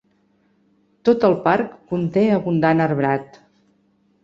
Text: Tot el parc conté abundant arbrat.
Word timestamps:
Tot 1.09 1.25
el 1.29 1.35
parc 1.43 1.77
conté 1.93 2.25
abundant 2.39 2.85
arbrat. 2.89 3.41